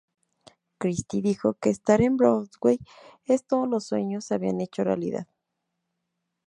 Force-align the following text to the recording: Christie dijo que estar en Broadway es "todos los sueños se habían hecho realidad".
Christie 0.79 1.21
dijo 1.21 1.53
que 1.61 1.69
estar 1.69 2.01
en 2.01 2.17
Broadway 2.17 2.79
es 3.25 3.45
"todos 3.45 3.69
los 3.69 3.83
sueños 3.85 4.25
se 4.25 4.33
habían 4.33 4.59
hecho 4.59 4.83
realidad". 4.83 5.27